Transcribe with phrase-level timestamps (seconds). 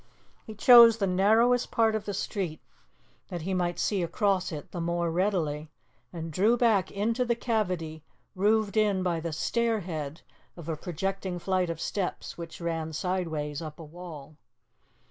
[0.47, 2.59] He chose the narrowest part of the street,
[3.27, 5.69] that he might see across it the more readily,
[6.11, 8.03] and drew back into the cavity,
[8.33, 10.23] roofed in by the 'stairhead'
[10.57, 14.37] of a projecting flight of steps which ran sideways up a wall.